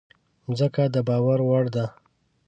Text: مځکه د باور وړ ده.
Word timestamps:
مځکه 0.47 0.83
د 0.93 0.95
باور 1.07 1.39
وړ 1.49 1.65
ده. 1.75 1.85